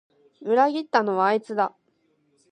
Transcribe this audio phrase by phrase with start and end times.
[0.41, 1.75] 裏切ったのはあいつだ